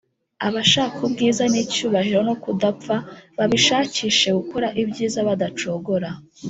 [0.47, 2.95] Abashaka ubwiza n’icyubahiro no kudapfa
[3.37, 6.09] babishakisha gukora ibyiza badacogora